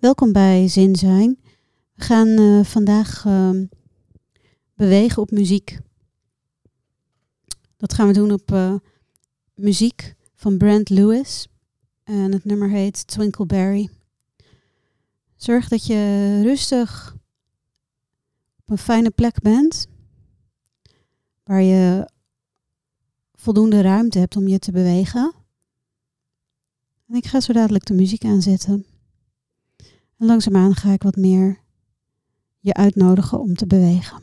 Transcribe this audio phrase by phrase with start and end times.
[0.00, 1.38] Welkom bij Zin Zijn.
[1.94, 3.50] We gaan uh, vandaag uh,
[4.74, 5.78] bewegen op muziek.
[7.76, 8.74] Dat gaan we doen op uh,
[9.54, 11.48] muziek van Brent Lewis.
[12.04, 13.88] En het nummer heet Twinkleberry.
[15.36, 17.16] Zorg dat je rustig
[18.60, 19.86] op een fijne plek bent.
[21.44, 22.10] Waar je
[23.34, 25.34] voldoende ruimte hebt om je te bewegen.
[27.08, 28.89] En ik ga zo dadelijk de muziek aanzetten.
[30.20, 31.60] En langzaamaan ga ik wat meer
[32.58, 34.22] je uitnodigen om te bewegen.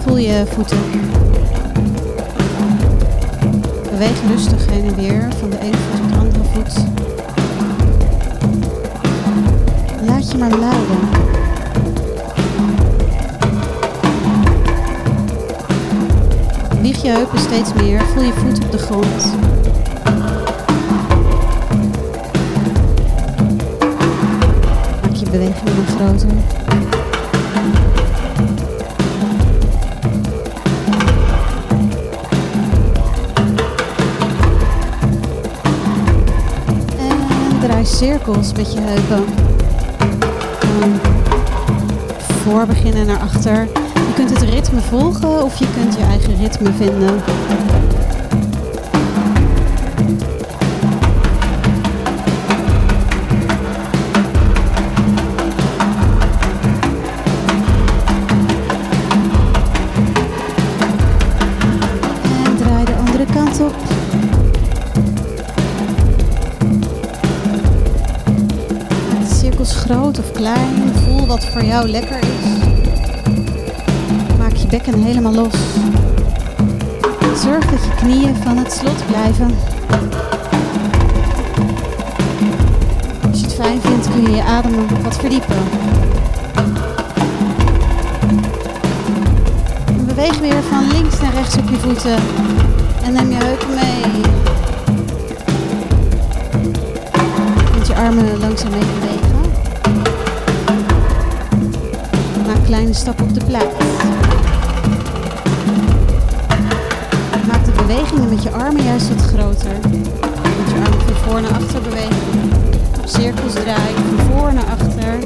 [0.00, 0.78] Voel je voeten.
[3.90, 6.74] Beweeg rustig heen en weer van de ene voet tot de andere voet.
[10.06, 11.29] Laat je maar leiden.
[17.02, 19.34] Je heupen steeds meer, voel je voet op de grond.
[25.02, 26.28] Maak je beweging maar groter.
[36.98, 39.24] En draai cirkels met je heupen.
[42.42, 43.79] Voor beginnen naar achter.
[44.10, 47.14] Je kunt het ritme volgen of je kunt je eigen ritme vinden.
[62.44, 63.74] En draai de andere kant op.
[69.32, 70.92] Cirkels groot of klein.
[71.04, 72.59] Voel wat voor jou lekker is
[74.70, 75.54] bekken helemaal los.
[77.42, 79.50] Zorg dat je knieën van het slot blijven.
[83.30, 85.56] Als je het fijn vindt kun je je adem wat verdiepen.
[89.86, 92.16] En beweeg weer van links naar rechts op je voeten.
[93.04, 94.22] En neem je heupen mee.
[97.78, 99.40] Met je armen langzaam mee bewegen.
[102.46, 104.19] Maak kleine stappen op de plaats.
[107.90, 109.74] Bewegingen met je armen juist wat groter.
[110.66, 112.16] Je armen van voor naar achter bewegen.
[113.04, 115.18] Cirkels draaien van voor naar achter.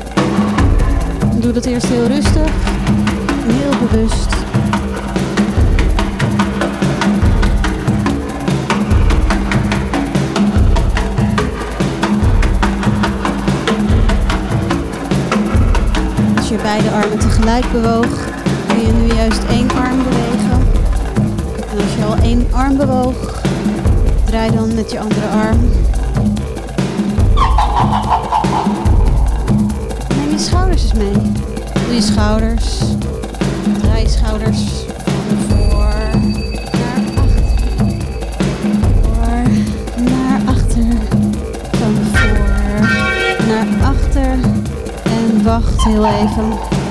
[1.41, 2.51] Doe dat eerst heel rustig
[3.47, 4.33] heel bewust.
[16.37, 18.19] Als je beide armen tegelijk bewoog,
[18.67, 20.34] kun je nu juist één arm bewegen.
[22.25, 23.43] Één arm bewoog,
[24.25, 25.59] draai dan met je andere arm.
[30.17, 31.13] Neem je schouders eens mee.
[31.87, 32.79] Doe je schouders.
[33.81, 34.63] Draai je schouders
[35.49, 35.95] voor
[36.75, 37.65] naar achter.
[40.05, 40.85] Naar achter.
[41.73, 42.87] Van voor
[43.47, 44.39] naar achter.
[45.05, 46.83] En wacht heel even.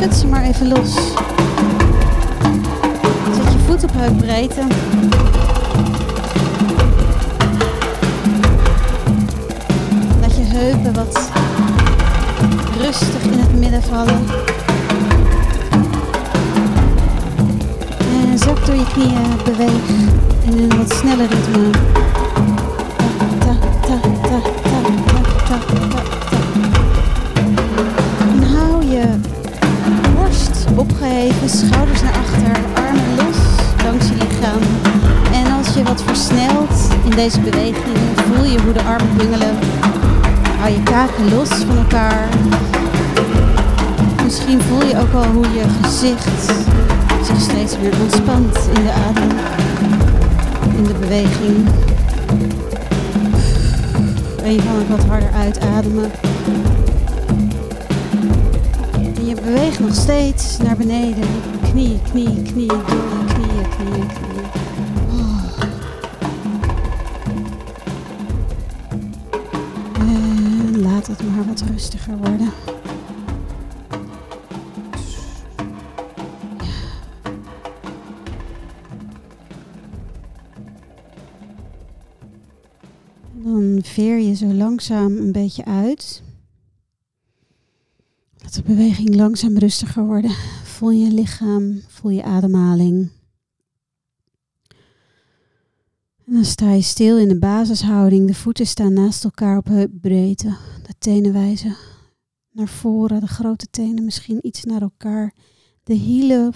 [0.00, 0.94] Schud ze maar even los.
[3.34, 4.60] Zet je voet op heupbreedte.
[10.20, 11.30] Laat je heupen wat
[12.78, 14.24] rustig in het midden vallen.
[18.30, 19.88] En zak door je knieën, beweeg
[20.44, 21.89] in een wat sneller ritme.
[31.96, 33.36] Schouders naar achter, armen los
[33.84, 34.62] langs je lichaam.
[35.32, 39.58] En als je wat versnelt in deze beweging, voel je hoe de armen bungelen.
[40.58, 42.28] Hou je kaken los van elkaar.
[44.24, 46.52] Misschien voel je ook al hoe je gezicht
[47.24, 49.36] zich steeds meer ontspant in de adem,
[50.76, 51.68] in de beweging.
[54.42, 56.10] En je kan ook wat harder uitademen.
[59.16, 62.76] En je beweegt nog steeds naar beneden knie, knie, knie, knie,
[63.32, 64.08] knieën, knieën.
[65.10, 65.44] Oh.
[69.94, 72.52] Eh, en laat het maar wat rustiger worden.
[83.32, 86.22] Dan veer je zo langzaam een beetje uit.
[88.38, 90.30] Laat de beweging langzaam rustiger worden.
[90.80, 93.10] Voel je lichaam, voel je ademhaling.
[96.26, 98.26] En dan sta je stil in de basishouding.
[98.26, 100.56] De voeten staan naast elkaar op heupbreedte.
[100.86, 101.76] De tenen wijzen
[102.50, 105.34] naar voren, de grote tenen misschien iets naar elkaar.
[105.82, 106.52] De hielen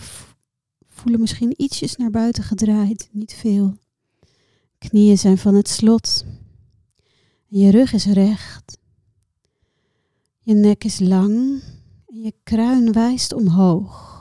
[0.89, 3.77] voelen misschien ietsjes naar buiten gedraaid, niet veel.
[4.79, 6.25] Knieën zijn van het slot.
[7.47, 8.79] Je rug is recht.
[10.39, 11.63] Je nek is lang
[12.07, 14.14] en je kruin wijst omhoog.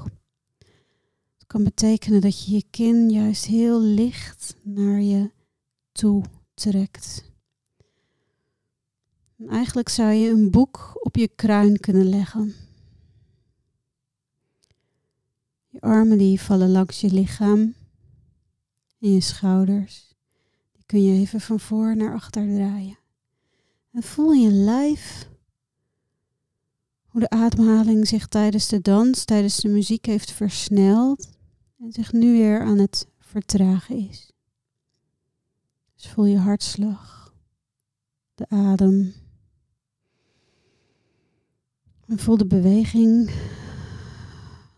[1.54, 5.32] Kan betekenen dat je je kin juist heel licht naar je
[5.92, 6.24] toe
[6.54, 7.32] trekt.
[9.38, 12.54] En eigenlijk zou je een boek op je kruin kunnen leggen.
[15.70, 17.76] Je armen die vallen langs je lichaam
[19.00, 20.16] en je schouders.
[20.72, 22.98] Die kun je even van voor naar achter draaien.
[23.92, 25.30] En voel je lijf
[27.06, 31.42] hoe de ademhaling zich tijdens de dans, tijdens de muziek heeft versneld
[31.84, 34.32] en zich nu weer aan het vertragen is.
[35.96, 37.34] Dus voel je hartslag,
[38.36, 39.14] de adem.
[42.06, 43.32] En voel de beweging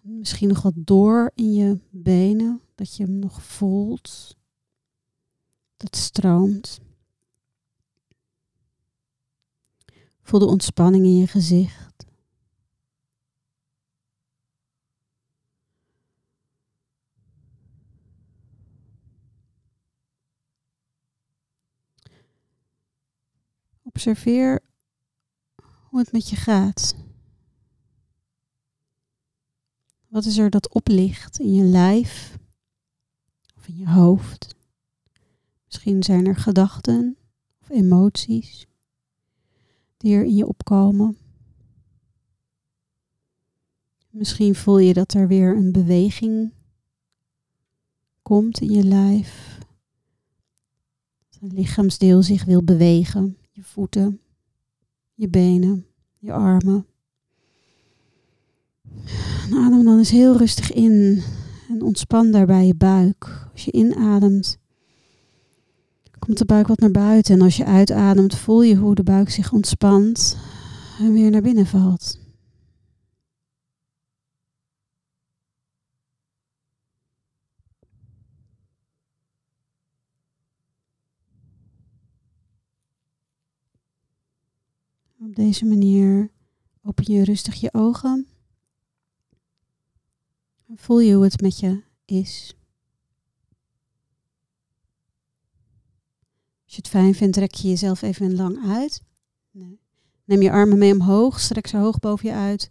[0.01, 4.35] misschien nog wat door in je benen, dat je hem nog voelt.
[5.77, 6.79] Dat stroomt.
[10.21, 12.05] Voel de ontspanning in je gezicht.
[23.95, 24.59] Observeer
[25.89, 26.95] hoe het met je gaat.
[30.07, 32.37] Wat is er dat oplicht in je lijf
[33.55, 34.55] of in je hoofd?
[35.65, 37.17] Misschien zijn er gedachten
[37.61, 38.67] of emoties
[39.97, 41.17] die er in je opkomen.
[44.09, 46.53] Misschien voel je dat er weer een beweging
[48.21, 49.59] komt in je lijf.
[51.29, 53.37] Dat een lichaamsdeel zich wil bewegen.
[53.55, 54.19] Je voeten,
[55.13, 55.85] je benen,
[56.19, 56.85] je armen.
[59.53, 61.23] adem dan eens heel rustig in
[61.69, 63.47] en ontspan daarbij je buik.
[63.51, 64.57] Als je inademt,
[66.19, 67.35] komt de buik wat naar buiten.
[67.35, 70.37] En als je uitademt, voel je hoe de buik zich ontspant
[70.99, 72.24] en weer naar binnen valt.
[85.35, 86.31] Op deze manier
[86.83, 88.27] open je rustig je ogen.
[90.67, 92.55] En voel je hoe het met je is.
[96.63, 99.01] Als je het fijn vindt, trek je jezelf even lang uit.
[99.51, 99.79] Nee.
[100.25, 102.69] Neem je armen mee omhoog, strek ze hoog boven je uit.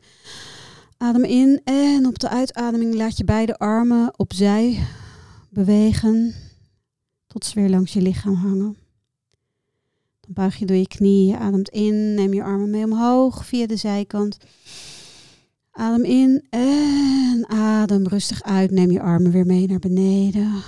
[0.97, 4.87] Adem in en op de uitademing laat je beide armen opzij
[5.51, 6.35] bewegen
[7.27, 8.84] tot ze weer langs je lichaam hangen.
[10.25, 13.77] Dan buig je door je knieën, ademt in, neem je armen mee omhoog via de
[13.77, 14.37] zijkant.
[15.71, 20.63] Adem in en adem rustig uit, neem je armen weer mee naar beneden.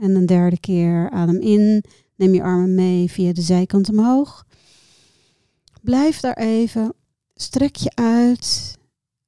[0.00, 1.84] En een derde keer adem in.
[2.16, 4.46] Neem je armen mee via de zijkant omhoog.
[5.82, 6.94] Blijf daar even.
[7.34, 8.78] Strek je uit.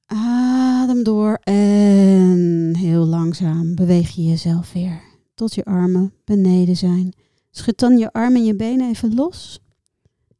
[0.05, 1.39] Adem door.
[1.43, 5.01] En heel langzaam beweeg je jezelf weer.
[5.33, 7.13] Tot je armen beneden zijn.
[7.57, 9.59] Schud dan je armen en je benen even los.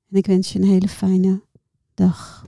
[0.09, 1.41] En ik wens je een hele fijne
[1.93, 2.46] dag.